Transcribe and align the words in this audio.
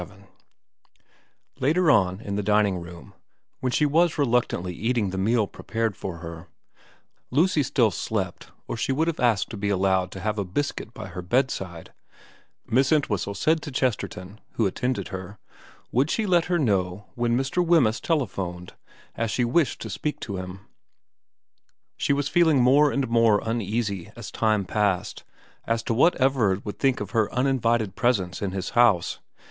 XXVII 0.01 0.25
LATER 1.59 1.91
on 1.91 2.21
in 2.21 2.35
the 2.35 2.41
dining 2.41 2.77
room, 2.81 3.13
when 3.59 3.71
she 3.71 3.85
was 3.85 4.17
reluctantly 4.17 4.73
eating 4.73 5.11
the 5.11 5.17
meal 5.19 5.45
prepared 5.45 5.95
for 5.95 6.17
her 6.17 6.47
Lucy 7.29 7.61
still 7.61 7.91
slept, 7.91 8.49
or 8.67 8.75
she 8.75 8.91
would 8.91 9.07
have 9.07 9.19
asked 9.19 9.51
to 9.51 9.57
be 9.57 9.69
allowed 9.69 10.09
to 10.09 10.19
have 10.19 10.39
a 10.39 10.43
biscuit 10.43 10.91
by 10.95 11.09
her 11.09 11.21
bedside 11.21 11.93
Miss 12.65 12.91
Entwhistle 12.91 13.35
said 13.35 13.61
to 13.61 13.69
Chesterton, 13.69 14.41
who 14.53 14.65
attended 14.65 15.09
her, 15.09 15.37
Would 15.91 16.09
she 16.09 16.25
let 16.25 16.45
her 16.45 16.57
know 16.57 17.05
when 17.13 17.37
MX. 17.37 17.63
Wemyss 17.63 17.99
telephoned, 18.01 18.73
as 19.13 19.29
she 19.29 19.45
wished 19.45 19.79
to 19.81 19.89
speak 19.91 20.19
to 20.21 20.37
him. 20.37 20.61
She 21.95 22.11
was 22.11 22.27
feeling 22.27 22.59
more 22.59 22.91
and 22.91 23.07
more 23.07 23.39
uneasy 23.45 24.11
as 24.15 24.31
time 24.31 24.65
passed 24.65 25.23
as 25.65 25.83
to 25.83 25.93
what 25.93 26.15
Everard 26.15 26.65
would 26.65 26.79
think 26.79 26.99
of 27.01 27.11
her 27.11 27.31
uninvited 27.31 27.95
presence 27.95 28.41
in 28.41 28.49
his 28.49 28.71
house. 28.71 29.19